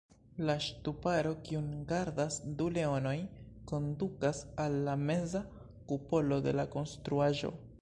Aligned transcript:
La 0.49 0.53
ŝtuparo, 0.67 1.33
kiun 1.49 1.67
gardas 1.91 2.37
du 2.61 2.67
leonoj, 2.77 3.13
kondukas 3.73 4.41
al 4.65 4.79
la 4.89 4.97
meza 5.03 5.43
kupolo 5.93 6.41
de 6.49 6.57
la 6.61 6.67
konstruaĵo. 6.79 7.57